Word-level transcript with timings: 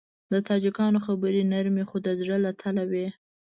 د 0.31 0.33
تاجکانو 0.47 0.99
خبرې 1.07 1.41
نرمې 1.51 1.83
خو 1.89 1.97
د 2.05 2.07
زړه 2.19 2.37
له 2.45 2.51
تله 2.61 2.83
وي. 2.91 3.07